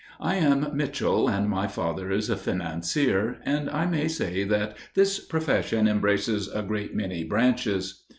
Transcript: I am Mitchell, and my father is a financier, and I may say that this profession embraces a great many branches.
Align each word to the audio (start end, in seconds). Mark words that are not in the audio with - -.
I 0.19 0.37
am 0.37 0.75
Mitchell, 0.75 1.27
and 1.29 1.47
my 1.47 1.67
father 1.67 2.09
is 2.09 2.31
a 2.31 2.35
financier, 2.35 3.37
and 3.45 3.69
I 3.69 3.85
may 3.85 4.07
say 4.07 4.43
that 4.45 4.75
this 4.95 5.19
profession 5.19 5.87
embraces 5.87 6.47
a 6.51 6.63
great 6.63 6.95
many 6.95 7.23
branches. 7.23 8.01